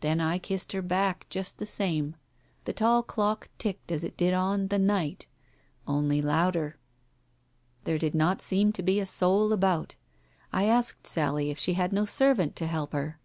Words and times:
Then 0.00 0.22
I 0.22 0.38
kissed 0.38 0.72
her 0.72 0.80
back 0.80 1.26
just 1.28 1.58
the 1.58 1.66
same. 1.66 2.16
The 2.64 2.72
tall 2.72 3.02
clock 3.02 3.50
ticked 3.58 3.92
as 3.92 4.04
it 4.04 4.16
did 4.16 4.32
on 4.32 4.68
The 4.68 4.78
Night... 4.78 5.26
only 5.86 6.22
louder.... 6.22 6.78
There 7.84 7.98
did 7.98 8.14
not 8.14 8.40
seem 8.40 8.72
to 8.72 8.82
be 8.82 9.00
a 9.00 9.04
soul 9.04 9.52
about. 9.52 9.94
I 10.50 10.64
asked 10.64 11.06
Sally 11.06 11.50
if 11.50 11.58
she 11.58 11.74
had 11.74 11.92
no 11.92 12.06
servant 12.06 12.56
to 12.56 12.66
help 12.66 12.94
her. 12.94 13.18